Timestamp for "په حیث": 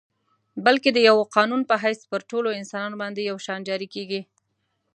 1.69-1.99